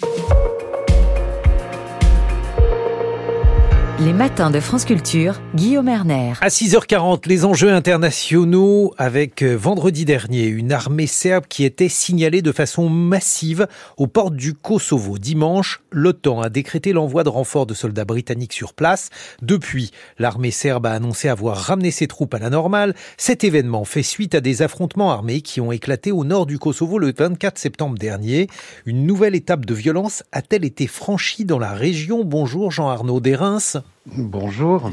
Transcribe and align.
Bye. 0.00 0.37
Les 4.00 4.12
matins 4.12 4.52
de 4.52 4.60
France 4.60 4.84
Culture, 4.84 5.40
Guillaume 5.56 5.88
Erner. 5.88 6.34
À 6.40 6.50
6h40, 6.50 7.26
les 7.26 7.44
enjeux 7.44 7.72
internationaux 7.72 8.94
avec 8.96 9.42
euh, 9.42 9.56
vendredi 9.56 10.04
dernier 10.04 10.44
une 10.44 10.70
armée 10.70 11.08
serbe 11.08 11.46
qui 11.48 11.64
était 11.64 11.88
signalée 11.88 12.40
de 12.40 12.52
façon 12.52 12.88
massive 12.88 13.66
aux 13.96 14.06
portes 14.06 14.36
du 14.36 14.54
Kosovo. 14.54 15.18
Dimanche, 15.18 15.80
l'OTAN 15.90 16.40
a 16.42 16.48
décrété 16.48 16.92
l'envoi 16.92 17.24
de 17.24 17.28
renforts 17.28 17.66
de 17.66 17.74
soldats 17.74 18.04
britanniques 18.04 18.52
sur 18.52 18.72
place. 18.72 19.10
Depuis, 19.42 19.90
l'armée 20.20 20.52
serbe 20.52 20.86
a 20.86 20.92
annoncé 20.92 21.28
avoir 21.28 21.56
ramené 21.56 21.90
ses 21.90 22.06
troupes 22.06 22.34
à 22.34 22.38
la 22.38 22.50
normale. 22.50 22.94
Cet 23.16 23.42
événement 23.42 23.84
fait 23.84 24.04
suite 24.04 24.36
à 24.36 24.40
des 24.40 24.62
affrontements 24.62 25.10
armés 25.10 25.40
qui 25.40 25.60
ont 25.60 25.72
éclaté 25.72 26.12
au 26.12 26.22
nord 26.22 26.46
du 26.46 26.60
Kosovo 26.60 27.00
le 27.00 27.12
24 27.12 27.58
septembre 27.58 27.98
dernier. 27.98 28.46
Une 28.86 29.06
nouvelle 29.06 29.34
étape 29.34 29.66
de 29.66 29.74
violence 29.74 30.22
a-t-elle 30.30 30.64
été 30.64 30.86
franchie 30.86 31.44
dans 31.44 31.58
la 31.58 31.72
région? 31.72 32.22
Bonjour 32.22 32.70
Jean-Arnaud 32.70 33.18
Desreims. 33.18 33.82
Bonjour. 34.16 34.90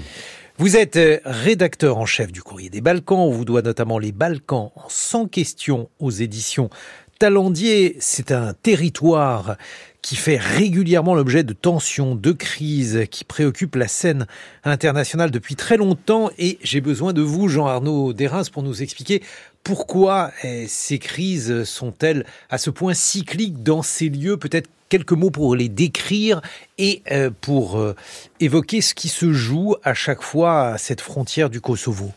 Vous 0.58 0.76
êtes 0.76 0.98
euh, 0.98 1.20
rédacteur 1.24 1.98
en 1.98 2.06
chef 2.06 2.34
du 2.34 2.42
Courrier 2.42 2.70
des 2.70 2.82
Balkans. 2.82 3.20
On 3.20 3.30
vous 3.30 3.46
doit 3.46 3.62
notamment 3.62 3.98
les 3.98 4.12
Balkans 4.12 4.72
en 4.76 4.90
100 4.90 5.28
questions 5.28 5.90
aux 6.00 6.12
éditions 6.12 6.70
Talendier. 7.18 7.96
C'est 8.00 8.34
un 8.34 8.54
territoire 8.54 9.56
qui 10.02 10.18
fait 10.18 10.38
régulièrement 10.38 11.16
l'objet 11.16 11.44
de 11.44 11.54
tensions, 11.54 12.14
de 12.14 12.34
crises, 12.34 13.06
qui 13.10 13.24
préoccupent 13.24 13.76
la 13.76 13.88
scène 13.88 14.28
internationale 14.66 15.32
depuis 15.32 15.56
très 15.56 15.78
longtemps. 15.78 16.30
Et 16.38 16.60
j'ai 16.62 16.82
besoin 16.82 17.14
de 17.14 17.22
vous, 17.22 17.48
Jean-Arnaud 17.48 18.12
Derins, 18.12 18.44
pour 18.52 18.64
nous 18.64 18.84
expliquer 18.84 19.24
pourquoi 19.64 20.32
eh, 20.44 20.68
ces 20.68 21.00
crises 21.00 21.64
sont-elles 21.64 22.26
à 22.50 22.58
ce 22.58 22.70
point 22.70 22.94
cycliques 22.94 23.64
dans 23.64 23.82
ces 23.82 24.10
lieux 24.10 24.38
Peut-être 24.38 24.70
quelques 24.90 25.12
mots 25.12 25.32
pour 25.32 25.56
les 25.56 25.70
décrire 25.70 26.42
et 26.78 27.02
euh, 27.12 27.30
pour 27.42 27.78
euh, 27.78 27.96
évoquer 28.40 28.82
ce 28.82 28.94
qui 28.94 29.10
se 29.10 29.32
joue 29.34 29.76
à 29.84 29.94
chaque 29.94 30.22
fois 30.22 30.68
à 30.70 30.78
cette 30.78 31.02
frontière 31.02 31.50
du 31.50 31.62
Kosovo. 31.62 32.12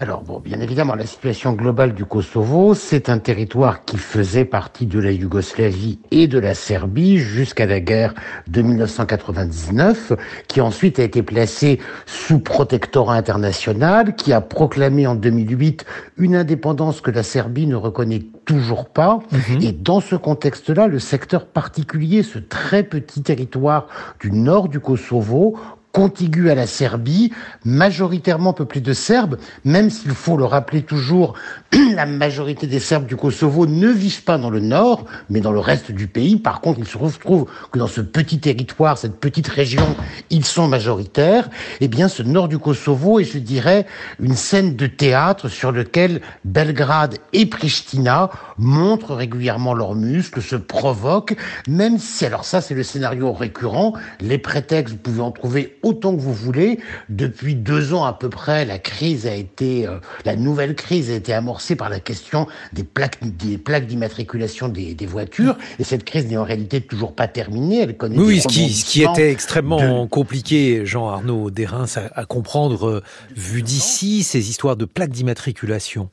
Alors, 0.00 0.22
bon, 0.22 0.40
bien 0.40 0.60
évidemment, 0.60 0.94
la 0.94 1.06
situation 1.06 1.52
globale 1.52 1.94
du 1.94 2.04
Kosovo, 2.04 2.74
c'est 2.74 3.08
un 3.08 3.18
territoire 3.18 3.84
qui 3.84 3.98
faisait 3.98 4.44
partie 4.44 4.86
de 4.86 4.98
la 4.98 5.12
Yougoslavie 5.12 5.98
et 6.10 6.26
de 6.26 6.38
la 6.38 6.54
Serbie 6.54 7.18
jusqu'à 7.18 7.66
la 7.66 7.80
guerre 7.80 8.14
de 8.48 8.62
1999, 8.62 10.12
qui 10.48 10.60
ensuite 10.60 10.98
a 10.98 11.02
été 11.02 11.22
placé 11.22 11.78
sous 12.06 12.38
protectorat 12.38 13.16
international, 13.16 14.16
qui 14.16 14.32
a 14.32 14.40
proclamé 14.40 15.06
en 15.06 15.14
2008 15.14 15.84
une 16.18 16.36
indépendance 16.36 17.00
que 17.00 17.10
la 17.10 17.22
Serbie 17.22 17.66
ne 17.66 17.76
reconnaît 17.76 18.22
toujours 18.44 18.86
pas. 18.88 19.20
Mhm. 19.30 19.62
Et 19.62 19.72
dans 19.72 20.00
ce 20.00 20.16
contexte-là, 20.16 20.86
le 20.88 20.98
secteur 20.98 21.46
particulier, 21.46 22.22
ce 22.22 22.38
très 22.38 22.82
petit 22.82 23.22
territoire 23.22 23.86
du 24.20 24.32
nord 24.32 24.68
du 24.68 24.80
Kosovo, 24.80 25.58
contigu 25.92 26.50
à 26.50 26.54
la 26.54 26.66
Serbie, 26.66 27.32
majoritairement 27.64 28.52
peuplé 28.52 28.80
de 28.80 28.92
Serbes, 28.92 29.38
même 29.64 29.90
s'il 29.90 30.12
faut 30.12 30.36
le 30.36 30.44
rappeler 30.44 30.82
toujours, 30.82 31.34
la 31.94 32.06
majorité 32.06 32.66
des 32.66 32.80
Serbes 32.80 33.06
du 33.06 33.16
Kosovo 33.16 33.66
ne 33.66 33.88
vivent 33.88 34.24
pas 34.24 34.38
dans 34.38 34.50
le 34.50 34.60
nord, 34.60 35.04
mais 35.28 35.40
dans 35.40 35.52
le 35.52 35.58
reste 35.58 35.92
du 35.92 36.06
pays. 36.06 36.36
Par 36.36 36.60
contre, 36.60 36.78
il 36.80 36.86
se 36.86 36.98
retrouve 36.98 37.46
que 37.70 37.78
dans 37.78 37.86
ce 37.86 38.00
petit 38.00 38.40
territoire, 38.40 38.96
cette 38.98 39.20
petite 39.20 39.48
région, 39.48 39.84
ils 40.30 40.44
sont 40.44 40.66
majoritaires. 40.66 41.48
Eh 41.80 41.88
bien, 41.88 42.08
ce 42.08 42.22
nord 42.22 42.48
du 42.48 42.58
Kosovo 42.58 43.20
est, 43.20 43.24
je 43.24 43.38
dirais, 43.38 43.86
une 44.20 44.34
scène 44.34 44.76
de 44.76 44.86
théâtre 44.86 45.48
sur 45.48 45.72
lequel 45.72 46.22
Belgrade 46.44 47.18
et 47.32 47.46
Pristina 47.46 48.30
montrent 48.56 49.14
régulièrement 49.14 49.74
leurs 49.74 49.94
muscles, 49.94 50.40
se 50.40 50.56
provoquent, 50.56 51.36
même 51.68 51.98
si, 51.98 52.24
alors 52.24 52.44
ça, 52.44 52.60
c'est 52.60 52.74
le 52.74 52.82
scénario 52.82 53.32
récurrent, 53.32 53.92
les 54.20 54.38
prétextes, 54.38 54.94
vous 54.94 55.00
pouvez 55.00 55.20
en 55.20 55.30
trouver 55.30 55.78
autant 55.82 56.14
que 56.14 56.20
vous 56.20 56.32
voulez. 56.32 56.78
Depuis 57.08 57.54
deux 57.54 57.94
ans 57.94 58.04
à 58.04 58.12
peu 58.12 58.28
près, 58.28 58.64
la 58.64 58.78
crise 58.78 59.26
a 59.26 59.34
été, 59.34 59.86
euh, 59.86 59.98
la 60.24 60.36
nouvelle 60.36 60.74
crise 60.74 61.10
a 61.10 61.14
été 61.14 61.32
amorcée 61.32 61.76
par 61.76 61.88
la 61.88 62.00
question 62.00 62.46
des 62.72 62.84
plaques, 62.84 63.18
des 63.22 63.58
plaques 63.58 63.86
d'immatriculation 63.86 64.68
des, 64.68 64.94
des, 64.94 65.06
voitures. 65.06 65.56
Et 65.78 65.84
cette 65.84 66.04
crise 66.04 66.26
n'est 66.26 66.36
en 66.36 66.44
réalité 66.44 66.80
toujours 66.80 67.14
pas 67.14 67.28
terminée. 67.28 67.80
Elle 67.80 67.96
connaît 67.96 68.18
oui, 68.18 68.40
ce 68.40 68.48
qui, 68.48 68.72
ce 68.72 68.84
qui 68.84 69.02
était 69.02 69.30
extrêmement 69.30 70.06
compliqué, 70.06 70.86
Jean-Arnaud 70.86 71.50
Derins, 71.50 71.86
à, 71.96 72.20
à 72.20 72.24
comprendre, 72.24 72.88
euh, 72.88 73.02
vu 73.36 73.62
d'ici, 73.62 74.22
ces 74.22 74.50
histoires 74.50 74.76
de 74.76 74.84
plaques 74.84 75.10
d'immatriculation. 75.10 76.08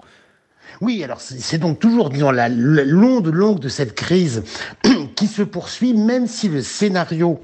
Oui, 0.82 1.04
alors 1.04 1.20
c'est 1.20 1.58
donc 1.58 1.80
toujours, 1.80 2.10
disons, 2.10 2.32
la 2.32 2.48
longue 2.48 3.28
longue 3.28 3.60
de 3.60 3.70
cette 3.70 3.96
crise 3.96 4.44
qui 5.16 5.28
se 5.28 5.42
poursuit, 5.42 5.94
même 5.94 6.28
si 6.28 6.48
le 6.48 6.62
scénario 6.62 7.40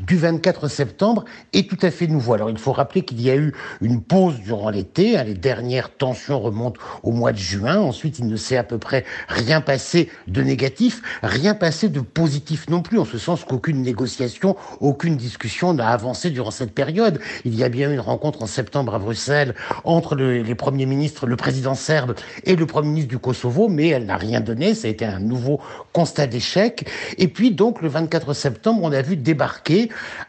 du 0.00 0.16
24 0.16 0.68
septembre 0.68 1.24
est 1.52 1.68
tout 1.68 1.78
à 1.82 1.90
fait 1.90 2.06
nouveau. 2.06 2.34
Alors 2.34 2.50
il 2.50 2.58
faut 2.58 2.72
rappeler 2.72 3.02
qu'il 3.02 3.20
y 3.20 3.30
a 3.30 3.36
eu 3.36 3.52
une 3.80 4.02
pause 4.02 4.40
durant 4.40 4.70
l'été, 4.70 5.16
hein, 5.18 5.24
les 5.24 5.34
dernières 5.34 5.96
tensions 5.96 6.40
remontent 6.40 6.80
au 7.02 7.10
mois 7.10 7.32
de 7.32 7.38
juin, 7.38 7.78
ensuite 7.78 8.18
il 8.18 8.26
ne 8.26 8.36
s'est 8.36 8.56
à 8.56 8.64
peu 8.64 8.78
près 8.78 9.04
rien 9.28 9.60
passé 9.60 10.10
de 10.28 10.42
négatif, 10.42 11.02
rien 11.22 11.54
passé 11.54 11.88
de 11.88 12.00
positif 12.00 12.68
non 12.68 12.82
plus, 12.82 12.98
en 12.98 13.04
ce 13.04 13.18
sens 13.18 13.44
qu'aucune 13.44 13.82
négociation, 13.82 14.56
aucune 14.80 15.16
discussion 15.16 15.74
n'a 15.74 15.88
avancé 15.88 16.30
durant 16.30 16.50
cette 16.50 16.72
période. 16.72 17.20
Il 17.44 17.54
y 17.54 17.64
a 17.64 17.68
bien 17.68 17.90
eu 17.90 17.94
une 17.94 18.00
rencontre 18.00 18.42
en 18.42 18.46
septembre 18.46 18.94
à 18.94 18.98
Bruxelles 18.98 19.54
entre 19.84 20.14
les 20.14 20.54
premiers 20.54 20.86
ministres, 20.86 21.26
le 21.26 21.36
président 21.36 21.74
serbe 21.74 22.14
et 22.44 22.56
le 22.56 22.66
premier 22.66 22.88
ministre 22.88 23.10
du 23.10 23.18
Kosovo, 23.18 23.68
mais 23.68 23.88
elle 23.88 24.06
n'a 24.06 24.16
rien 24.16 24.40
donné, 24.40 24.74
ça 24.74 24.86
a 24.86 24.90
été 24.90 25.04
un 25.04 25.18
nouveau 25.18 25.60
constat 25.92 26.26
d'échec. 26.26 26.88
Et 27.18 27.28
puis 27.28 27.50
donc 27.50 27.82
le 27.82 27.88
24 27.88 28.32
septembre, 28.34 28.80
on 28.82 28.92
a 28.92 29.02
vu 29.02 29.16
débarquer 29.16 29.63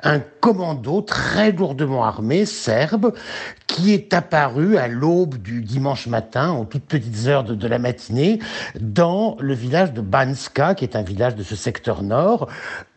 un 0.03 0.19
commando 0.39 1.01
très 1.01 1.51
lourdement 1.51 2.03
armé 2.05 2.45
serbe 2.45 3.13
qui 3.67 3.93
est 3.93 4.13
apparu 4.13 4.77
à 4.77 4.87
l'aube 4.87 5.37
du 5.37 5.61
dimanche 5.61 6.07
matin, 6.07 6.53
aux 6.53 6.65
toutes 6.65 6.85
petites 6.85 7.27
heures 7.27 7.43
de, 7.43 7.67
la 7.67 7.79
matinée, 7.79 8.39
dans 8.79 9.35
le 9.39 9.53
village 9.53 9.91
de 9.91 10.01
Banska, 10.01 10.75
qui 10.75 10.85
est 10.85 10.95
un 10.95 11.01
village 11.01 11.35
de 11.35 11.43
ce 11.43 11.55
secteur 11.55 12.03
nord. 12.03 12.47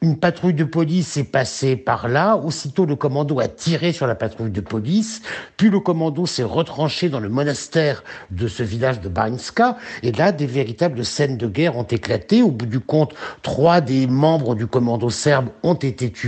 Une 0.03 0.19
patrouille 0.19 0.55
de 0.55 0.65
police 0.65 1.17
est 1.17 1.25
passée 1.25 1.75
par 1.75 2.07
là. 2.07 2.37
Aussitôt, 2.37 2.87
le 2.87 2.95
commando 2.95 3.41
a 3.41 3.49
tiré 3.49 3.93
sur 3.93 4.07
la 4.07 4.15
patrouille 4.15 4.53
de 4.53 4.61
police. 4.61 5.23
Puis 5.57 5.71
le 5.71 5.81
commando 5.81 6.27
s'est 6.27 6.45
retranché 6.45 7.09
dans 7.09 7.19
le 7.19 7.29
monastère 7.29 8.05
de 8.31 8.47
ce 8.47 8.63
village 8.63 9.01
de 9.01 9.09
Banska. 9.09 9.77
Et 10.03 10.13
là, 10.13 10.31
des 10.31 10.47
véritables 10.47 11.05
scènes 11.05 11.37
de 11.37 11.49
guerre 11.49 11.77
ont 11.77 11.83
éclaté. 11.83 12.43
Au 12.43 12.51
bout 12.51 12.67
du 12.67 12.79
compte, 12.79 13.15
trois 13.43 13.81
des 13.81 14.07
membres 14.07 14.55
du 14.55 14.69
commando 14.69 15.11
serbe 15.11 15.49
ont 15.65 15.75
été 15.75 16.13
tués. 16.13 16.28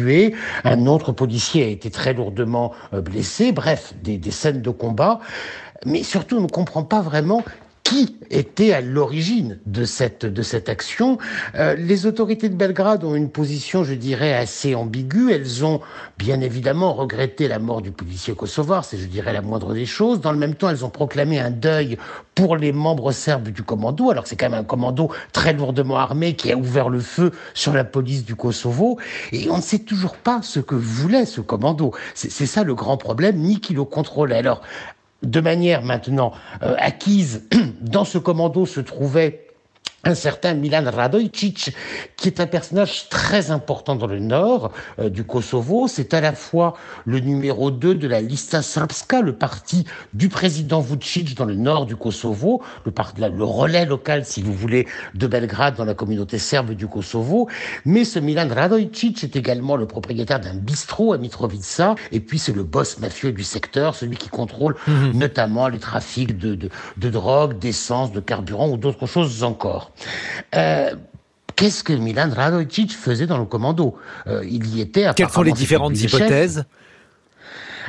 Un 0.65 0.87
autre 0.87 1.13
policier 1.13 1.65
a 1.65 1.69
été 1.69 1.91
très 1.91 2.15
lourdement 2.15 2.73
euh, 2.93 3.01
blessé. 3.01 3.53
Bref, 3.53 3.95
des 4.03 4.19
des 4.19 4.31
scènes 4.31 4.63
de 4.63 4.71
combat, 4.71 5.21
mais 5.87 6.03
surtout 6.03 6.37
on 6.39 6.43
ne 6.43 6.49
comprend 6.49 6.85
pas 6.85 7.01
vraiment 7.01 7.45
qui 7.85 8.17
était 8.31 8.73
à 8.73 8.81
l'origine 8.81 9.59
de 9.67 9.85
cette, 9.85 10.69
action. 10.69 11.19
Euh, 11.57 11.75
les 11.75 12.07
autorités 12.07 12.49
de 12.49 12.55
Belgrade 12.55 13.03
ont 13.05 13.15
une 13.15 13.31
position, 13.31 13.83
je 13.83 13.95
dirais, 13.95 14.35
assez 14.35 14.75
ambiguë. 14.75 15.33
Elles 15.33 15.65
ont 15.65 15.81
bien 16.19 16.41
évidemment 16.41 16.93
regretté 16.93 17.49
la 17.49 17.59
mort 17.59 17.83
du 17.83 17.91
policier 17.91 18.35
kosovar, 18.35 18.85
c'est, 18.85 18.99
je 18.99 19.07
dirais, 19.07 19.33
la 19.33 19.43
moindre 19.43 19.75
des 19.75 19.87
choses. 19.87 20.21
Dans 20.21 20.33
le 20.33 20.39
même 20.39 20.55
temps, 20.55 20.69
elles 20.71 20.85
ont 20.85 20.91
proclamé 20.91 21.41
un 21.41 21.51
deuil 21.51 21.99
pour 22.35 22.57
les 22.57 22.73
membres 22.73 23.13
serbes 23.13 23.49
du 23.49 23.63
commando, 23.63 24.11
alors 24.11 24.27
c'est 24.27 24.37
quand 24.37 24.49
même 24.49 24.61
un 24.61 24.65
commando 24.65 25.11
très 25.33 25.53
lourdement 25.53 25.99
armé 25.99 26.37
qui 26.37 26.53
a 26.53 26.57
ouvert 26.57 26.89
le 26.89 27.01
feu 27.01 27.33
sur 27.55 27.73
la 27.73 27.85
police 27.85 28.25
du 28.25 28.37
Kosovo. 28.37 28.99
Et 29.33 29.51
on 29.51 29.57
ne 29.57 29.63
sait 29.63 29.81
toujours 29.81 30.17
pas 30.17 30.41
ce 30.43 30.61
que 30.61 30.75
voulait 30.75 31.27
ce 31.27 31.41
commando. 31.41 31.93
C'est 32.15 32.47
ça 32.47 32.63
le 32.63 32.75
grand 32.75 32.97
problème, 32.97 33.39
ni 33.39 33.61
qui 33.61 33.75
le 33.75 33.85
contrôlait. 33.85 34.37
Alors, 34.37 34.63
de 35.23 35.41
manière 35.41 35.83
maintenant 35.83 36.33
euh, 36.63 36.75
acquise, 36.79 37.49
dans 37.81 38.05
ce 38.05 38.19
commando 38.19 38.67
se 38.67 38.81
trouvait 38.81 39.47
un 40.05 40.15
certain 40.15 40.55
Milan 40.55 40.85
Radojcic, 40.87 41.75
qui 42.17 42.29
est 42.29 42.41
un 42.41 42.47
personnage 42.47 43.09
très 43.11 43.51
important 43.51 43.97
dans 43.97 44.07
le 44.07 44.19
nord 44.19 44.73
euh, 44.99 45.11
du 45.11 45.25
Kosovo. 45.25 45.89
C'est 45.89 46.15
à 46.15 46.21
la 46.23 46.33
fois 46.33 46.75
le 47.05 47.21
numéro 47.21 47.71
2 47.71 47.95
de 47.95 48.09
la 48.09 48.23
Lista 48.23 48.63
Srpska, 48.63 49.21
le 49.21 49.35
parti 49.35 49.85
du 50.15 50.31
président 50.31 50.81
Vucic 50.81 51.37
dans 51.37 51.45
le 51.45 51.55
nord 51.55 51.85
du 51.85 51.97
Kosovo, 51.97 52.63
le, 52.87 52.93
le 53.29 53.45
relais 53.45 53.85
local, 53.85 54.25
si 54.25 54.41
vous 54.41 54.55
voulez, 54.55 54.87
de 55.15 55.27
Belgrade 55.27 55.77
dans 55.77 55.85
la 55.85 55.95
communauté 55.95 56.39
serbe 56.39 56.71
du 56.71 56.87
Kosovo. 56.87 57.49
Mais 57.85 58.05
ce 58.05 58.19
Milan 58.19 58.49
Radojcic 58.51 59.23
est 59.23 59.37
également 59.37 59.77
le 59.77 59.87
propriétaire 59.87 60.41
d'un 60.41 60.55
bistrot 60.55 61.13
à 61.13 61.19
Mitrovica, 61.19 61.95
et 62.11 62.21
puis 62.21 62.39
c'est 62.39 62.55
le 62.55 62.65
boss 62.65 62.99
mafieux 63.01 63.33
du 63.33 63.45
secteur, 63.45 63.95
celui 63.95 64.17
qui 64.17 64.31
contrôle 64.31 64.77
mhm. 64.87 65.13
notamment 65.13 65.69
les 65.69 65.79
trafics 65.79 66.39
de, 66.39 66.55
de, 66.55 66.71
de 66.97 67.11
drogue, 67.11 67.59
d'essence, 67.59 68.13
de 68.13 68.21
carburant 68.21 68.71
ou 68.71 68.79
d'autres 68.79 69.07
choses 69.07 69.45
encore. 69.45 69.90
Euh, 70.55 70.95
qu'est-ce 71.57 71.85
que 71.85 71.93
Milan 71.93 72.31
Radojcic 72.35 72.97
faisait 72.97 73.27
dans 73.27 73.39
le 73.39 73.45
commando 73.45 73.97
euh, 74.27 74.45
Il 74.49 74.67
y 74.75 74.81
était. 74.81 75.07
Quelles 75.15 75.31
sont 75.31 75.43
les 75.43 75.53
différentes 75.53 76.01
hypothèses? 76.01 76.65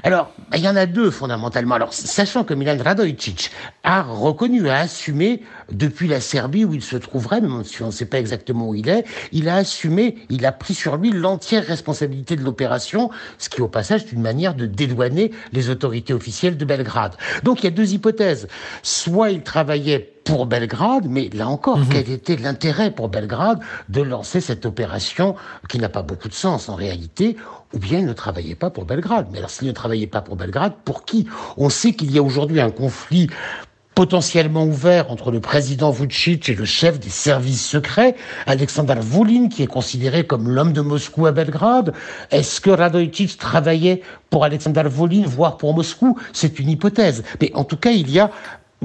Alors, 0.03 0.31
bah, 0.49 0.57
il 0.57 0.63
y 0.63 0.69
en 0.69 0.75
a 0.75 0.85
deux 0.85 1.11
fondamentalement. 1.11 1.75
Alors, 1.75 1.93
sachant 1.93 2.43
que 2.43 2.53
Milan 2.53 2.77
Radojic 2.83 3.51
a 3.83 4.01
reconnu, 4.01 4.67
a 4.69 4.79
assumé 4.79 5.41
depuis 5.71 6.07
la 6.07 6.21
Serbie 6.21 6.65
où 6.65 6.73
il 6.73 6.81
se 6.81 6.95
trouverait, 6.95 7.41
même 7.41 7.63
si 7.63 7.83
on 7.83 7.87
ne 7.87 7.91
sait 7.91 8.05
pas 8.05 8.19
exactement 8.19 8.69
où 8.69 8.75
il 8.75 8.89
est, 8.89 9.05
il 9.31 9.47
a 9.47 9.55
assumé, 9.55 10.17
il 10.29 10.45
a 10.45 10.51
pris 10.51 10.73
sur 10.73 10.97
lui 10.97 11.11
l'entière 11.11 11.65
responsabilité 11.65 12.35
de 12.35 12.43
l'opération, 12.43 13.11
ce 13.37 13.49
qui 13.49 13.61
au 13.61 13.67
passage 13.67 14.03
est 14.03 14.11
une 14.11 14.21
manière 14.21 14.55
de 14.55 14.65
dédouaner 14.65 15.31
les 15.51 15.69
autorités 15.69 16.13
officielles 16.13 16.57
de 16.57 16.65
Belgrade. 16.65 17.15
Donc 17.43 17.61
il 17.61 17.65
y 17.65 17.67
a 17.67 17.71
deux 17.71 17.93
hypothèses. 17.93 18.47
Soit 18.81 19.31
il 19.31 19.43
travaillait 19.43 20.13
pour 20.23 20.45
Belgrade, 20.45 21.05
mais 21.09 21.29
là 21.33 21.47
encore, 21.47 21.79
mhm. 21.79 21.89
quel 21.89 22.09
était 22.09 22.35
l'intérêt 22.35 22.91
pour 22.91 23.09
Belgrade 23.09 23.59
de 23.89 24.01
lancer 24.01 24.41
cette 24.41 24.65
opération 24.65 25.35
qui 25.69 25.79
n'a 25.79 25.89
pas 25.89 26.03
beaucoup 26.03 26.29
de 26.29 26.33
sens 26.33 26.69
en 26.69 26.75
réalité, 26.75 27.37
ou 27.73 27.79
bien 27.79 27.99
il 27.99 28.05
ne 28.05 28.13
travaillait 28.13 28.55
pas 28.55 28.69
pour 28.69 28.85
Belgrade. 28.85 29.27
Mais 29.31 29.39
alors 29.39 29.49
s'il 29.49 29.67
ne 29.67 29.73
travaillait 29.73 30.07
pas 30.07 30.21
pour 30.21 30.35
Belgrade, 30.35 30.73
pour 30.85 31.05
qui? 31.05 31.27
On 31.57 31.69
sait 31.69 31.93
qu'il 31.93 32.11
y 32.11 32.17
a 32.17 32.23
aujourd'hui 32.23 32.61
un 32.61 32.71
conflit 32.71 33.29
potentiellement 33.95 34.63
ouvert 34.63 35.11
entre 35.11 35.31
le 35.31 35.41
président 35.41 35.91
Vucic 35.91 36.47
et 36.49 36.55
le 36.55 36.65
chef 36.65 36.99
des 36.99 37.09
services 37.09 37.65
secrets, 37.65 38.15
Alexander 38.45 38.95
Volin, 38.99 39.49
qui 39.49 39.63
est 39.63 39.67
considéré 39.67 40.25
comme 40.25 40.49
l'homme 40.49 40.73
de 40.73 40.81
Moscou 40.81 41.25
à 41.25 41.31
Belgrade. 41.31 41.93
Est-ce 42.31 42.61
que 42.61 42.69
Radojic 42.69 43.37
travaillait 43.37 44.01
pour 44.29 44.45
Alexander 44.45 44.83
Volin, 44.85 45.23
voire 45.25 45.57
pour 45.57 45.73
Moscou? 45.73 46.17
C'est 46.31 46.57
une 46.59 46.69
hypothèse. 46.69 47.23
Mais 47.41 47.51
en 47.53 47.63
tout 47.65 47.77
cas, 47.77 47.91
il 47.91 48.09
y 48.09 48.19
a 48.19 48.31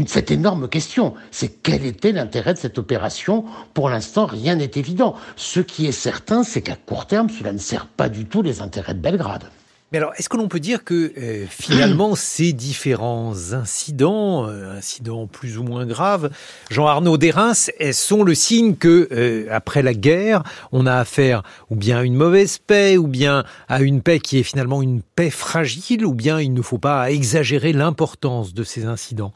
cette 0.05 0.31
énorme 0.31 0.69
question, 0.69 1.15
c'est 1.31 1.63
quel 1.63 1.87
était 1.87 2.13
l'intérêt 2.13 2.53
de 2.53 2.59
cette 2.59 2.79
opération? 2.79 3.47
Pour 3.73 3.89
l'instant, 3.89 4.27
rien 4.27 4.57
n'est 4.57 4.73
évident. 4.75 5.17
Ce 5.37 5.61
qui 5.61 5.87
est 5.87 5.93
certain, 5.93 6.45
c'est 6.45 6.61
qu'à 6.61 6.77
court 6.77 7.07
terme, 7.07 7.31
cela 7.31 7.53
ne 7.53 7.59
sert 7.59 7.87
pas 7.87 8.11
du 8.11 8.27
tout 8.27 8.43
les 8.43 8.61
intérêts 8.61 8.93
de 8.93 9.01
Belgrade. 9.01 9.45
Mais 9.93 9.99
alors, 9.99 10.13
est-ce 10.19 10.29
que 10.29 10.37
l'on 10.37 10.49
peut 10.49 10.61
dire 10.61 10.85
que 10.85 11.13
euh, 11.17 11.47
finalement 11.49 12.15
ces 12.17 12.53
différents 12.53 13.53
incidents, 13.53 14.47
euh, 14.47 14.77
incidents 14.77 15.27
plus 15.29 15.57
ou 15.57 15.63
moins 15.63 15.87
graves, 15.87 16.29
Jean-Arnaud 16.71 17.17
Derins, 17.17 17.55
sont 17.93 18.23
le 18.23 18.35
signe 18.35 18.75
que 18.75 19.09
euh, 19.13 19.47
après 19.51 19.83
la 19.83 19.95
guerre, 19.95 20.43
on 20.73 20.87
a 20.87 20.97
affaire 20.97 21.43
ou 21.71 21.77
bien 21.77 21.99
à 21.99 22.03
une 22.03 22.17
mauvaise 22.17 22.59
paix, 22.59 22.99
ou 22.99 23.07
bien 23.07 23.45
à 23.69 23.81
une 23.81 24.03
paix 24.03 24.19
qui 24.19 24.39
est 24.39 24.43
finalement 24.43 24.83
une 24.83 25.01
paix 25.01 25.31
fragile, 25.31 26.05
ou 26.05 26.13
bien 26.13 26.41
il 26.41 26.53
ne 26.53 26.63
faut 26.63 26.79
pas 26.79 27.11
exagérer 27.11 27.73
l'importance 27.73 28.53
de 28.53 28.65
ces 28.65 28.85
incidents? 28.85 29.33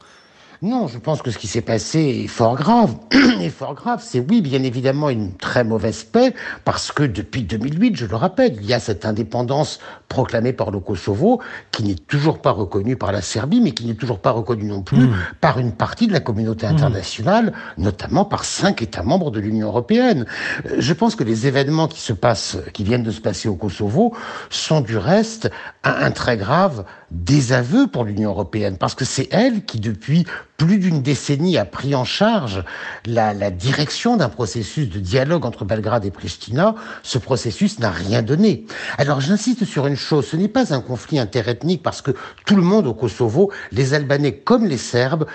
Non, 0.63 0.87
je 0.87 0.99
pense 0.99 1.23
que 1.23 1.31
ce 1.31 1.39
qui 1.39 1.47
s'est 1.47 1.61
passé 1.61 2.23
est 2.23 2.27
fort 2.27 2.55
grave. 2.55 2.93
est 3.41 3.49
fort 3.49 3.73
grave, 3.73 4.03
c'est 4.05 4.19
oui, 4.19 4.41
bien 4.41 4.61
évidemment, 4.61 5.09
une 5.09 5.33
très 5.33 5.63
mauvaise 5.63 6.03
paix, 6.03 6.35
parce 6.65 6.91
que 6.91 7.01
depuis 7.01 7.41
2008, 7.41 7.95
je 7.95 8.05
le 8.05 8.15
rappelle, 8.15 8.55
il 8.57 8.65
y 8.67 8.73
a 8.75 8.79
cette 8.79 9.03
indépendance 9.03 9.79
proclamée 10.07 10.53
par 10.53 10.69
le 10.69 10.79
Kosovo, 10.79 11.41
qui 11.71 11.81
n'est 11.83 11.95
toujours 11.95 12.43
pas 12.43 12.51
reconnue 12.51 12.95
par 12.95 13.11
la 13.11 13.23
Serbie, 13.23 13.59
mais 13.59 13.71
qui 13.71 13.87
n'est 13.87 13.95
toujours 13.95 14.19
pas 14.19 14.29
reconnue 14.29 14.65
non 14.65 14.83
plus 14.83 15.07
hmm. 15.07 15.15
par 15.39 15.57
une 15.57 15.71
partie 15.71 16.05
de 16.05 16.13
la 16.13 16.19
communauté 16.19 16.67
hmm. 16.67 16.75
internationale, 16.75 17.53
notamment 17.79 18.23
par 18.23 18.45
cinq 18.45 18.83
États 18.83 19.01
membres 19.01 19.31
de 19.31 19.39
l'Union 19.39 19.65
européenne. 19.65 20.27
Euh, 20.67 20.75
je 20.77 20.93
pense 20.93 21.15
que 21.15 21.23
les 21.23 21.47
événements 21.47 21.87
qui 21.87 22.01
se 22.01 22.13
passent, 22.13 22.57
qui 22.71 22.83
viennent 22.83 23.01
de 23.01 23.09
se 23.09 23.21
passer 23.21 23.49
au 23.49 23.55
Kosovo, 23.55 24.15
sont 24.51 24.81
du 24.81 24.97
reste 24.97 25.49
un, 25.83 26.05
un 26.05 26.11
très 26.11 26.37
grave 26.37 26.85
désaveu 27.09 27.87
pour 27.87 28.03
l'Union 28.03 28.29
européenne, 28.29 28.77
parce 28.77 28.93
que 28.93 29.05
c'est 29.05 29.27
elle 29.31 29.65
qui, 29.65 29.79
depuis 29.79 30.25
plus 30.65 30.77
d'une 30.77 31.01
décennie, 31.01 31.57
a 31.57 31.65
pris 31.65 31.95
en 31.95 32.03
charge 32.03 32.63
la, 33.05 33.33
la 33.33 33.49
direction 33.49 34.15
d'un 34.15 34.29
processus 34.29 34.89
de 34.89 34.99
dialogue 34.99 35.45
entre 35.45 35.65
Belgrade 35.65 36.05
et 36.05 36.11
Pristina. 36.11 36.75
Ce 37.03 37.17
processus 37.17 37.79
n'a 37.79 37.89
rien 37.89 38.21
donné. 38.21 38.65
Alors 38.97 39.21
j'insiste 39.21 39.65
sur 39.65 39.87
une 39.87 39.95
chose, 39.95 40.27
ce 40.27 40.37
n'est 40.37 40.47
pas 40.47 40.73
un 40.73 40.81
conflit 40.81 41.19
interethnique 41.19 41.81
parce 41.81 42.01
que 42.01 42.11
tout 42.45 42.55
le 42.55 42.61
monde 42.61 42.85
au 42.85 42.93
Kosovo, 42.93 43.51
les 43.71 43.93
Albanais 43.93 44.33
comme 44.33 44.65
les 44.65 44.77
Serbes, 44.77 45.25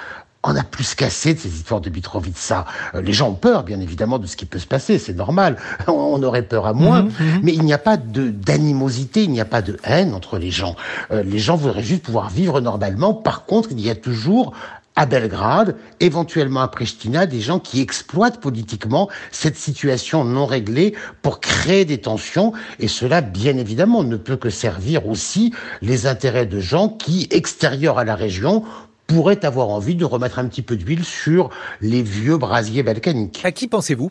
on 0.46 0.54
a 0.56 0.62
plus 0.62 0.94
cassé 0.94 1.34
de 1.34 1.38
ces 1.40 1.48
histoires 1.48 1.80
de 1.80 1.90
Mitrovica. 1.90 2.64
Euh, 2.94 3.02
les 3.02 3.12
gens 3.12 3.30
ont 3.30 3.34
peur, 3.34 3.64
bien 3.64 3.80
évidemment, 3.80 4.18
de 4.18 4.26
ce 4.26 4.36
qui 4.36 4.46
peut 4.46 4.58
se 4.58 4.66
passer, 4.66 4.98
c'est 4.98 5.14
normal. 5.14 5.56
On 5.88 6.22
aurait 6.22 6.42
peur 6.42 6.66
à 6.66 6.72
moins, 6.72 7.02
mhm, 7.02 7.10
mhm. 7.18 7.40
mais 7.42 7.52
il 7.52 7.62
n'y 7.62 7.72
a 7.72 7.78
pas 7.78 7.96
d'animosité, 7.96 9.24
il 9.24 9.30
n'y 9.30 9.40
a 9.40 9.44
pas 9.44 9.62
de 9.62 9.76
haine 9.84 10.14
entre 10.14 10.38
les 10.38 10.50
gens. 10.50 10.76
Euh, 11.10 11.22
les 11.22 11.38
gens 11.38 11.56
voudraient 11.56 11.82
juste 11.82 12.04
pouvoir 12.04 12.30
vivre 12.30 12.60
normalement. 12.60 13.12
Par 13.12 13.44
contre, 13.44 13.70
il 13.72 13.80
y 13.80 13.90
a 13.90 13.96
toujours 13.96 14.52
à 14.96 15.06
Belgrade, 15.06 15.76
éventuellement 16.00 16.62
à 16.62 16.68
Pristina, 16.68 17.26
des 17.26 17.40
gens 17.40 17.58
qui 17.58 17.80
exploitent 17.80 18.40
politiquement 18.40 19.08
cette 19.30 19.56
situation 19.56 20.24
non 20.24 20.46
réglée 20.46 20.94
pour 21.22 21.40
créer 21.40 21.84
des 21.84 21.98
tensions. 21.98 22.52
Et 22.80 22.88
cela, 22.88 23.20
bien 23.20 23.56
évidemment, 23.58 24.02
ne 24.02 24.16
peut 24.16 24.36
que 24.36 24.50
servir 24.50 25.06
aussi 25.06 25.52
les 25.82 26.06
intérêts 26.06 26.46
de 26.46 26.60
gens 26.60 26.88
qui, 26.88 27.28
extérieurs 27.30 27.98
à 27.98 28.04
la 28.04 28.16
région, 28.16 28.64
pourrait 29.06 29.44
avoir 29.44 29.68
envie 29.68 29.94
de 29.94 30.04
remettre 30.04 30.38
un 30.38 30.46
petit 30.46 30.62
peu 30.62 30.76
d'huile 30.76 31.04
sur 31.04 31.50
les 31.80 32.02
vieux 32.02 32.38
brasiers 32.38 32.82
balkaniques. 32.82 33.42
À 33.44 33.52
qui 33.52 33.68
pensez-vous? 33.68 34.10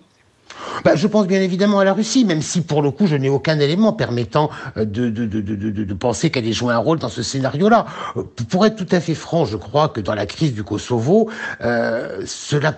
Bah, 0.83 0.95
je 0.95 1.07
pense 1.07 1.27
bien 1.27 1.41
évidemment 1.41 1.79
à 1.79 1.83
la 1.83 1.93
Russie, 1.93 2.25
même 2.25 2.41
si 2.41 2.61
pour 2.61 2.81
le 2.81 2.91
coup 2.91 3.07
je 3.07 3.15
n'ai 3.15 3.29
aucun 3.29 3.59
élément 3.59 3.93
permettant 3.93 4.49
euh, 4.77 4.85
de, 4.85 5.09
de, 5.09 5.25
de, 5.25 5.41
de, 5.41 5.93
penser 5.93 6.29
qu'elle 6.29 6.47
ait 6.47 6.53
joué 6.53 6.73
un 6.73 6.77
rôle 6.77 6.99
dans 6.99 7.09
ce 7.09 7.23
scénario-là. 7.23 7.85
Euh, 8.17 8.23
pour 8.49 8.65
être 8.65 8.75
tout 8.75 8.95
à 8.95 8.99
fait 8.99 9.15
franc, 9.15 9.45
je 9.45 9.57
crois 9.57 9.89
que 9.89 10.01
dans 10.01 10.15
la 10.15 10.25
crise 10.25 10.53
du 10.53 10.63
Kosovo, 10.63 11.29
euh, 11.61 12.21
cela 12.25 12.73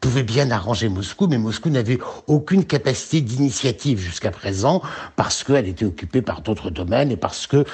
pouvait 0.00 0.22
bien 0.22 0.50
arranger 0.50 0.88
Moscou, 0.88 1.26
mais 1.26 1.38
Moscou 1.38 1.70
n'avait 1.70 1.98
aucune 2.28 2.64
capacité 2.64 3.20
d'initiative 3.20 3.98
jusqu'à 3.98 4.30
présent 4.30 4.80
parce 5.16 5.42
qu'elle 5.42 5.66
était 5.66 5.84
occupée 5.84 6.22
par 6.22 6.40
d'autres 6.40 6.70
domaines 6.70 7.10
et 7.10 7.16
parce 7.16 7.48
que, 7.48 7.64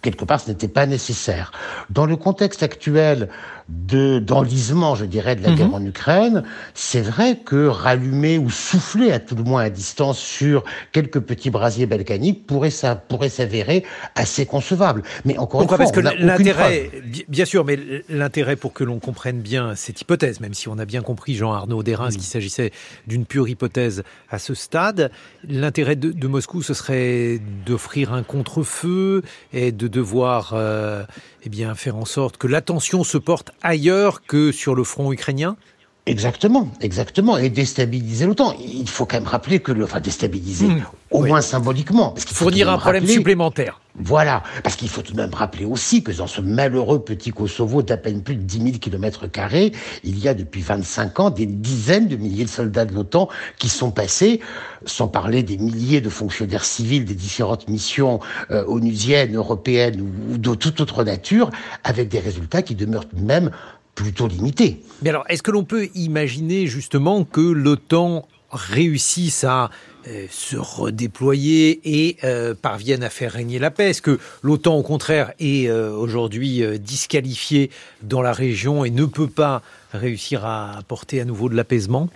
quelque 0.00 0.24
part, 0.24 0.40
ce 0.40 0.50
n'était 0.50 0.68
pas 0.68 0.86
nécessaire. 0.86 1.50
Dans 1.90 2.06
le 2.06 2.16
contexte 2.16 2.62
actuel 2.62 3.28
de 3.68 4.18
d'enlisement, 4.18 4.94
je 4.94 5.04
dirais, 5.04 5.36
de 5.36 5.42
la 5.42 5.54
guerre 5.54 5.68
mhm. 5.68 5.74
en 5.74 5.84
Ukraine, 5.84 6.42
c'est 6.74 7.00
vrai 7.00 7.38
que 7.38 7.66
rallumer 7.66 8.38
ou 8.38 8.50
souffler 8.50 9.10
à 9.10 9.18
tout 9.18 9.34
le 9.34 9.42
moins 9.42 9.62
à 9.62 9.70
distance 9.70 10.18
sur 10.18 10.64
quelques 10.92 11.20
petits 11.20 11.50
brasiers 11.50 11.86
balkaniques 11.86 12.46
pourrait 12.46 12.70
ça 12.70 12.94
pourrait 12.94 13.30
s'avérer 13.30 13.84
assez 14.14 14.44
concevable. 14.44 15.02
Mais 15.24 15.38
encore 15.38 15.62
une 15.62 15.68
fois, 15.68 15.78
parce 15.78 15.92
que 15.92 16.00
l'intérêt, 16.00 16.90
bien 17.28 17.44
sûr, 17.44 17.64
mais 17.64 17.78
l'intérêt 18.08 18.56
pour 18.56 18.72
que 18.72 18.84
l'on 18.84 18.98
comprenne 18.98 19.40
bien 19.40 19.74
cette 19.74 20.00
hypothèse, 20.00 20.40
même 20.40 20.54
si 20.54 20.68
on 20.68 20.78
a 20.78 20.84
bien 20.84 21.00
compris 21.00 21.34
Jean 21.34 21.52
Arnaud 21.52 21.82
Derins 21.82 22.10
qu'il 22.10 22.22
s'agissait 22.22 22.72
d'une 23.06 23.24
pure 23.24 23.48
hypothèse 23.48 24.02
à 24.30 24.38
ce 24.38 24.54
stade, 24.54 25.10
l'intérêt 25.48 25.96
de, 25.96 26.26
Moscou 26.26 26.62
ce 26.62 26.74
serait 26.74 27.40
d'offrir 27.64 28.12
un 28.12 28.22
contre-feu 28.22 29.22
et 29.52 29.72
de 29.72 29.88
devoir 29.88 30.52
euh, 30.54 31.04
eh 31.44 31.48
bien 31.50 31.74
faire 31.74 31.96
en 31.96 32.04
sorte 32.04 32.36
que 32.38 32.46
l'attention 32.46 33.04
se 33.04 33.18
porte 33.18 33.52
ailleurs 33.62 34.22
que 34.22 34.50
sur 34.50 34.74
le 34.74 34.84
front 34.84 35.12
ukrainien 35.12 35.56
Exactement, 36.06 36.68
exactement, 36.82 37.38
et 37.38 37.48
déstabiliser 37.48 38.26
l'OTAN. 38.26 38.54
Il 38.60 38.88
faut 38.90 39.06
quand 39.06 39.16
même 39.16 39.26
rappeler 39.26 39.60
que 39.60 39.72
le, 39.72 39.84
enfin 39.84 40.00
déstabiliser, 40.00 40.66
hmm. 40.66 40.82
au 41.10 41.24
moins 41.24 41.40
symboliquement, 41.40 42.10
parce 42.10 42.26
qu'il 42.26 42.36
fournir 42.36 42.68
un 42.68 42.76
problème 42.76 43.06
supplémentaire. 43.06 43.80
Voilà, 43.96 44.42
parce 44.62 44.76
qu'il 44.76 44.90
faut 44.90 45.00
tout 45.00 45.12
de 45.12 45.16
même 45.16 45.32
rappeler 45.32 45.64
aussi 45.64 46.02
que 46.02 46.12
dans 46.12 46.26
ce 46.26 46.42
malheureux 46.42 47.02
petit 47.02 47.30
Kosovo 47.30 47.82
d'à 47.82 47.96
peine 47.96 48.22
plus 48.22 48.34
de 48.34 48.42
10 48.42 48.58
000 48.58 48.70
kilomètres 48.78 49.28
carrés, 49.28 49.72
il 50.02 50.18
y 50.18 50.28
a 50.28 50.34
depuis 50.34 50.60
25 50.60 51.20
ans 51.20 51.30
des 51.30 51.46
dizaines 51.46 52.08
de 52.08 52.16
milliers 52.16 52.44
de 52.44 52.50
soldats 52.50 52.84
de 52.84 52.92
l'OTAN 52.92 53.30
qui 53.58 53.70
sont 53.70 53.90
passés, 53.90 54.40
sans 54.84 55.08
parler 55.08 55.42
des 55.42 55.56
milliers 55.56 56.02
de 56.02 56.10
fonctionnaires 56.10 56.66
civils 56.66 57.06
des 57.06 57.14
différentes 57.14 57.66
missions 57.68 58.20
euh, 58.50 58.64
onusiennes, 58.66 59.36
européennes 59.36 60.02
ou, 60.02 60.34
ou 60.34 60.38
de 60.38 60.54
toute 60.54 60.80
autre 60.82 61.02
nature, 61.02 61.48
avec 61.82 62.08
des 62.08 62.18
résultats 62.18 62.60
qui 62.60 62.74
demeurent 62.74 63.06
même 63.16 63.50
plutôt 63.94 64.26
limité. 64.26 64.82
Mais 65.02 65.10
alors, 65.10 65.24
est-ce 65.28 65.42
que 65.42 65.50
l'on 65.50 65.64
peut 65.64 65.88
imaginer 65.94 66.66
justement 66.66 67.24
que 67.24 67.40
l'OTAN 67.40 68.26
réussisse 68.50 69.44
à 69.44 69.70
euh, 70.06 70.26
se 70.30 70.56
redéployer 70.56 71.80
et 71.84 72.16
euh, 72.24 72.54
parvienne 72.54 73.02
à 73.02 73.10
faire 73.10 73.32
régner 73.32 73.58
la 73.58 73.70
paix? 73.70 73.90
Est-ce 73.90 74.02
que 74.02 74.18
l'OTAN, 74.42 74.76
au 74.76 74.82
contraire, 74.82 75.32
est 75.38 75.68
euh, 75.68 75.92
aujourd'hui 75.92 76.62
disqualifiée 76.78 77.70
dans 78.02 78.22
la 78.22 78.32
région 78.32 78.84
et 78.84 78.90
ne 78.90 79.04
peut 79.04 79.28
pas 79.28 79.62
réussir 79.92 80.44
à 80.44 80.76
apporter 80.78 81.20
à 81.20 81.24
nouveau 81.24 81.48
de 81.48 81.54
l'apaisement? 81.54 82.08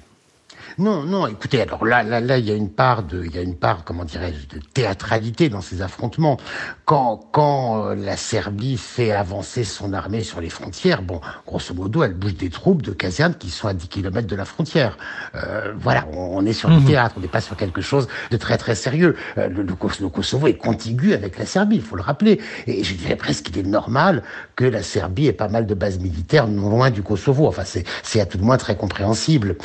Non, 0.77 1.03
non, 1.05 1.27
écoutez, 1.27 1.63
alors 1.63 1.85
là, 1.85 2.03
là, 2.03 2.21
là, 2.21 2.39
il 2.39 2.45
y 2.45 2.51
a 2.51 2.55
une 2.55 2.71
part 2.71 3.03
de, 3.03 3.25
il 3.25 3.35
y 3.35 3.39
a 3.39 3.43
une 3.43 3.57
part, 3.57 3.85
comment 3.85 4.05
dirais-je, 4.05 4.57
de 4.57 4.63
théâtralité 4.63 5.49
dans 5.49 5.61
ces 5.61 5.83
affrontements. 5.83 6.37
Quand, 6.85 7.29
quand 7.33 7.87
euh, 7.87 7.95
la 7.95 8.17
Serbie 8.17 8.77
fait 8.77 9.13
avancer 9.13 9.65
son 9.65 9.93
armée 9.93 10.23
sur 10.23 10.41
les 10.41 10.51
frontières, 10.51 11.03
bon, 11.03 11.21
grosso 11.47 11.75
modo, 11.75 12.03
elle 12.03 12.15
bouge 12.15 12.35
des 12.35 12.51
troupes 12.51 12.83
de 12.83 12.93
casernes 12.93 13.35
qui 13.35 13.51
sont 13.51 13.69
à 13.69 13.75
10 13.75 13.89
km 13.89 14.27
de 14.27 14.37
la 14.37 14.45
frontière. 14.45 14.99
Euh, 15.35 15.73
voilà, 15.79 16.07
on, 16.13 16.45
est 16.47 16.53
sur 16.53 16.69
le 16.69 16.77
mhm. 16.77 16.85
théâtre, 16.85 17.15
on 17.19 17.21
n'est 17.21 17.29
pas 17.29 17.41
sur 17.41 17.57
quelque 17.57 17.81
chose 17.81 18.09
de 18.31 18.37
très 18.37 18.59
très 18.59 18.75
sérieux. 18.75 19.17
Euh, 19.39 19.49
le, 19.49 19.63
le, 19.63 19.75
Kosovo 19.75 20.47
est 20.47 20.55
contigu 20.55 21.15
avec 21.15 21.39
la 21.39 21.47
Serbie, 21.47 21.77
il 21.77 21.83
faut 21.83 21.97
le 21.97 22.03
rappeler. 22.03 22.41
Et 22.67 22.85
je 22.85 22.95
dirais 22.95 23.17
presque 23.17 23.47
qu'il 23.47 23.59
est 23.59 23.63
normal 23.63 24.23
que 24.57 24.65
la 24.65 24.83
Serbie 24.83 25.27
ait 25.27 25.33
pas 25.33 25.49
mal 25.49 25.67
de 25.67 25.75
bases 25.75 25.99
militaires 25.99 26.49
non 26.49 26.69
loin 26.69 26.91
du 26.91 27.03
Kosovo. 27.03 27.47
Enfin, 27.47 27.65
c'est 27.65 28.21
à 28.21 28.27
tout 28.27 28.39
le 28.39 28.45
moins 28.45 28.57
très 28.57 28.77
compréhensible. 28.77 29.57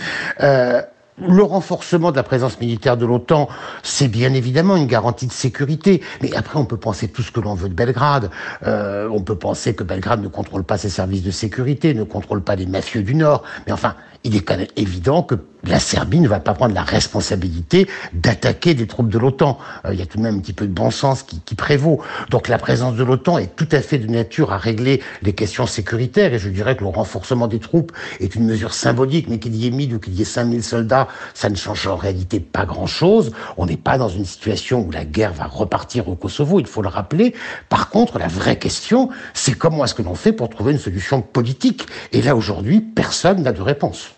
Euh, 0.41 0.81
le 1.17 1.43
renforcement 1.43 2.12
de 2.12 2.15
la 2.15 2.24
présence 2.24 2.60
militaire 2.60 2.98
de 2.98 3.05
l'OTAN, 3.05 3.48
c'est 3.84 4.08
bien 4.08 4.34
évidemment 4.34 4.75
une 4.75 4.88
garantie 4.88 5.27
de 5.27 5.32
sécurité. 5.32 6.01
Mais 6.22 6.36
après, 6.36 6.60
on 6.60 6.65
peut 6.65 6.77
penser 6.77 7.08
tout 7.08 7.22
ce 7.22 7.32
que 7.32 7.39
l'on 7.39 7.53
veut 7.53 7.70
de 7.70 7.74
Belgrade. 7.74 8.29
Euh, 8.65 9.08
on 9.12 9.22
peut 9.22 9.38
penser 9.38 9.75
que 9.75 9.84
Belgrade 9.84 10.22
ne 10.22 10.27
contrôle 10.27 10.63
pas 10.63 10.77
ses 10.77 10.89
services 10.89 11.24
de 11.24 11.32
sécurité, 11.32 11.93
ne 11.93 12.03
contrôle 12.03 12.41
pas 12.41 12.55
les 12.55 12.65
mafieux 12.65 13.03
du 13.03 13.15
Nord. 13.15 13.43
Mais 13.67 13.74
enfin, 13.74 13.96
il 14.24 14.36
est 14.36 14.41
quand 14.41 14.58
même 14.58 14.67
évident 14.75 15.24
que 15.24 15.36
la 15.65 15.79
Serbie 15.79 16.20
ne 16.20 16.27
va 16.27 16.39
pas 16.39 16.53
prendre 16.53 16.74
la 16.74 16.84
responsabilité 16.84 17.88
d'attaquer 18.13 18.74
des 18.74 18.88
troupes 18.88 19.10
de 19.10 19.17
l'OTAN. 19.17 19.58
Euh, 19.86 19.93
il 19.93 20.00
y 20.00 20.01
a 20.01 20.05
tout 20.05 20.17
de 20.17 20.24
même 20.24 20.36
un 20.36 20.39
petit 20.39 20.53
peu 20.53 20.67
de 20.67 20.74
bon 20.74 20.91
sens 20.91 21.24
qui, 21.24 21.39
qui 21.39 21.55
prévaut. 21.55 22.01
Donc 22.29 22.48
la 22.48 22.58
présence 22.58 22.96
de 22.96 23.03
l'OTAN 23.03 23.38
est 23.38 23.55
tout 23.55 23.67
à 23.72 23.82
fait 23.82 23.98
de 23.98 24.08
nature 24.08 24.51
à 24.51 24.58
régler 24.58 25.01
les 25.22 25.34
questions 25.34 25.65
sécuritaires. 25.65 26.34
Et 26.34 26.39
je 26.39 26.50
dirais 26.50 26.75
que 26.75 26.84
le 26.84 26.89
renforcement 26.89 27.48
des 27.48 27.60
troupes 27.60 27.91
est 28.20 28.36
une 28.36 28.46
mesure 28.46 28.74
symbolique, 28.74 29.27
mais 29.29 29.39
qu'il 29.39 29.55
y 29.55 29.67
ait 29.67 29.72
1000 29.72 29.96
ou 29.96 30.00
qu'il 30.00 30.13
y 30.13 30.22
ait 30.22 30.25
5000 30.25 30.63
soldats, 30.63 31.08
ça 31.34 31.50
ne 31.50 31.55
change 31.55 31.88
en 31.88 31.96
réalité 31.96 32.39
pas 32.39 32.65
grand-chose. 32.65 33.32
On 33.58 33.65
n'est 33.65 33.77
pas 33.77 33.98
dans 33.98 34.10
une 34.10 34.25
situation 34.25 34.82
où 34.82 34.91
la 34.91 35.05
guerre 35.05 35.34
va 35.34 35.46
repartir 35.46 36.10
au 36.10 36.15
Kosovo, 36.15 36.60
il 36.60 36.67
faut 36.67 36.82
le 36.82 36.89
rappeler. 36.89 37.34
Par 37.70 37.89
contre, 37.89 38.20
la 38.20 38.27
vraie 38.27 38.58
question, 38.58 39.10
c'est 39.34 39.53
comment 39.53 39.86
est-ce 39.86 39.93
que 39.93 40.01
l'on 40.01 40.15
fait 40.15 40.34
pour 40.34 40.50
trouver 40.50 40.74
une 40.74 40.79
solution 40.79 41.22
politique? 41.22 41.88
Et 42.12 42.22
là, 42.22 42.36
aujourd'hui, 42.36 42.82
personne 42.82 43.43
n'a 43.43 43.51
de 43.51 43.62
réponse. 43.62 44.12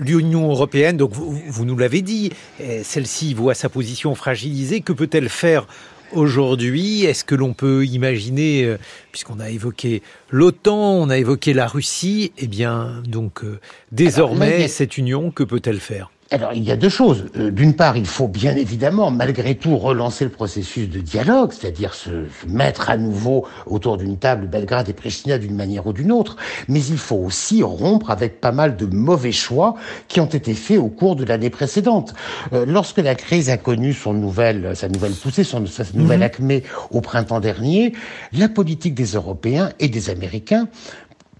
L'Union 0.00 0.48
européenne, 0.48 0.96
donc 0.96 1.12
vous, 1.12 1.38
vous 1.46 1.64
nous 1.66 1.76
l'avez 1.76 2.00
dit, 2.00 2.32
eh, 2.58 2.82
celle-ci 2.82 3.34
voit 3.34 3.52
sa 3.54 3.68
position 3.68 4.14
fragilisée. 4.14 4.80
Que 4.80 4.94
peut-elle 4.94 5.28
faire 5.28 5.66
aujourd'hui? 6.12 7.04
Est-ce 7.04 7.22
que 7.22 7.34
l'on 7.34 7.52
peut 7.52 7.84
imaginer, 7.84 8.64
euh, 8.64 8.78
puisqu'on 9.12 9.40
a 9.40 9.50
évoqué 9.50 10.02
l'OTAN, 10.30 10.94
on 10.94 11.10
a 11.10 11.18
évoqué 11.18 11.52
la 11.52 11.66
Russie, 11.66 12.32
eh 12.38 12.46
bien, 12.46 13.02
donc 13.06 13.44
euh, 13.44 13.60
désormais, 13.92 14.54
Alors, 14.54 14.68
cette 14.70 14.96
union, 14.96 15.30
que 15.30 15.42
peut-elle 15.42 15.80
faire? 15.80 16.10
Alors, 16.32 16.52
il 16.52 16.62
y 16.62 16.70
a 16.70 16.76
deux 16.76 16.88
choses. 16.88 17.24
Euh, 17.36 17.50
d'une 17.50 17.74
part, 17.74 17.96
il 17.96 18.06
faut 18.06 18.28
bien 18.28 18.54
évidemment, 18.54 19.10
malgré 19.10 19.56
tout, 19.56 19.76
relancer 19.76 20.24
le 20.24 20.30
processus 20.30 20.88
de 20.88 21.00
dialogue, 21.00 21.52
c'est-à-dire 21.52 21.92
se, 21.92 22.26
mettre 22.46 22.88
à 22.88 22.96
nouveau 22.96 23.46
autour 23.66 23.96
d'une 23.96 24.16
table 24.16 24.46
Belgrade 24.46 24.88
et 24.88 24.92
Pristina 24.92 25.38
d'une 25.38 25.56
manière 25.56 25.88
ou 25.88 25.92
d'une 25.92 26.12
autre. 26.12 26.36
Mais 26.68 26.80
il 26.84 26.98
faut 26.98 27.16
aussi 27.16 27.64
rompre 27.64 28.10
avec 28.10 28.40
pas 28.40 28.52
mal 28.52 28.76
de 28.76 28.86
mauvais 28.86 29.32
choix 29.32 29.74
qui 30.06 30.20
ont 30.20 30.26
été 30.26 30.54
faits 30.54 30.78
au 30.78 30.88
cours 30.88 31.16
de 31.16 31.24
l'année 31.24 31.50
précédente. 31.50 32.14
Euh, 32.52 32.64
lorsque 32.64 32.98
la 32.98 33.16
crise 33.16 33.50
a 33.50 33.56
connu 33.56 33.92
son 33.92 34.12
nouvelle, 34.12 34.76
sa 34.76 34.88
nouvelle 34.88 35.12
poussée, 35.12 35.42
son, 35.42 35.66
sa 35.66 35.82
nouvelle 35.94 36.20
-hmm. 36.20 36.24
acmé 36.24 36.62
au 36.92 37.00
printemps 37.00 37.40
dernier, 37.40 37.92
la 38.32 38.48
politique 38.48 38.94
des 38.94 39.14
Européens 39.16 39.70
et 39.80 39.88
des 39.88 40.10
Américains 40.10 40.68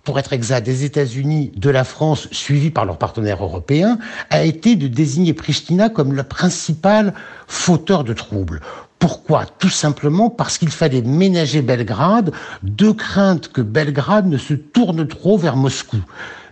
pour 0.04 0.18
être 0.18 0.32
exact, 0.32 0.64
des 0.64 0.84
États-Unis, 0.84 1.52
de 1.56 1.70
la 1.70 1.84
France, 1.84 2.28
suivis 2.32 2.70
par 2.70 2.84
leurs 2.84 2.98
partenaires 2.98 3.42
européens, 3.42 3.98
a 4.30 4.42
été 4.44 4.76
de 4.76 4.88
désigner 4.88 5.34
Pristina 5.34 5.88
comme 5.88 6.14
le 6.14 6.22
principal 6.22 7.14
fauteur 7.46 8.04
de 8.04 8.12
troubles. 8.12 8.60
Pourquoi? 8.98 9.46
Tout 9.46 9.70
simplement 9.70 10.28
parce 10.28 10.58
qu'il 10.58 10.68
fallait 10.70 11.02
ménager 11.02 11.62
Belgrade 11.62 12.32
de 12.62 12.90
crainte 12.90 13.48
que 13.48 13.62
Belgrade 13.62 14.26
ne 14.26 14.36
se 14.36 14.54
tourne 14.54 15.06
trop 15.08 15.38
vers 15.38 15.56
Moscou. 15.56 15.98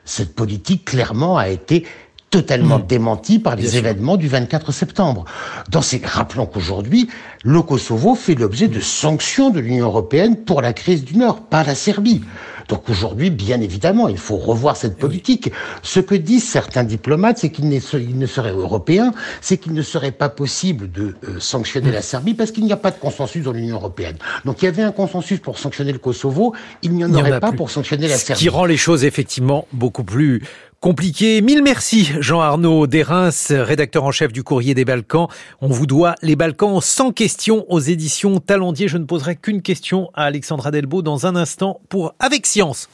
Cette 0.05 0.35
politique, 0.35 0.87
clairement, 0.87 1.37
a 1.37 1.49
été 1.49 1.85
totalement 2.31 2.79
mmh. 2.79 2.87
démenti 2.87 3.39
par 3.39 3.57
les 3.57 3.77
événements 3.77 4.17
du 4.17 4.29
24 4.29 4.73
septembre. 4.73 5.25
Dans 5.71 5.83
ces, 5.83 6.01
rappelons 6.05 6.47
qu'aujourd'hui, 6.47 7.09
le 7.43 7.63
Kosovo 7.63 8.15
fait 8.15 8.35
l'objet 8.35 8.69
de 8.69 8.81
sanctions 8.81 9.51
de 9.51 9.61
l'Union 9.61 9.87
européenne 9.87 10.37
pour 10.37 10.61
la 10.61 10.73
crise 10.73 11.05
du 11.05 11.17
Nord, 11.17 11.41
pas 11.41 11.65
la 11.65 11.75
Serbie. 11.75 12.23
Donc 12.69 12.89
aujourd'hui, 12.91 13.31
bien 13.31 13.61
évidemment, 13.61 14.09
il 14.09 14.19
faut 14.19 14.37
revoir 14.37 14.77
cette 14.77 14.99
politique. 14.99 15.51
Ce 15.83 16.01
que 16.01 16.15
disent 16.15 16.47
certains 16.47 16.85
diplomates, 16.85 17.39
c'est 17.39 17.51
qu'il 17.51 17.69
ne 17.69 18.27
serait 18.27 18.51
européen, 18.51 19.13
c'est 19.41 19.57
qu'il 19.57 19.73
ne 19.73 19.83
serait 19.83 20.13
pas 20.13 20.29
possible 20.29 20.91
de 20.91 21.17
euh, 21.25 21.41
sanctionner 21.41 21.91
la 21.91 22.03
Serbie 22.03 22.35
parce 22.35 22.51
qu'il 22.53 22.65
n'y 22.65 22.73
a 22.73 22.77
pas 22.77 22.91
de 22.91 22.99
consensus 22.99 23.43
dans 23.45 23.53
l'Union 23.53 23.77
européenne. 23.77 24.17
Donc 24.45 24.63
il 24.63 24.67
y 24.67 24.69
avait 24.69 24.83
un 24.83 24.93
consensus 24.93 25.41
pour 25.41 25.59
sanctionner 25.59 25.93
le 25.93 25.99
Kosovo, 25.99 26.55
il 26.83 26.93
n'y 26.93 27.05
en 27.05 27.15
aurait 27.15 27.41
pas 27.41 27.49
plus. 27.49 27.57
pour 27.57 27.71
sanctionner 27.71 28.09
la 28.09 28.17
Serbie. 28.17 28.39
Ce 28.39 28.45
qui 28.45 28.49
rend 28.51 28.67
les 28.67 28.77
choses 28.77 29.05
effectivement 29.05 29.67
beaucoup 29.73 30.05
plus 30.05 30.43
compliqué. 30.81 31.43
Mille 31.43 31.63
merci 31.63 32.11
Jean-Arnaud 32.21 32.87
Derins, 32.87 33.31
rédacteur 33.51 34.05
en 34.05 34.11
chef 34.11 34.33
du 34.33 34.43
Courrier 34.43 34.75
des 34.75 34.85
Balkans. 34.85 35.29
On 35.61 35.69
vous 35.69 35.87
doit 35.87 36.15
les 36.23 36.37
Balkans 36.37 36.81
sans 36.81 37.13
question 37.13 37.65
aux 37.69 37.81
éditions 37.81 38.39
Talendier. 38.39 38.89
Je 38.89 38.99
ne 38.99 39.05
poserai 39.05 39.37
qu'une 39.37 39.63
question 39.63 40.11
à 40.15 40.25
Alexandra 40.25 40.71
Delbo 40.71 41.03
dans 41.03 41.27
un 41.27 41.37
instant 41.37 41.81
pour 41.89 42.15
Avec 42.21 42.47
Science. 42.47 42.89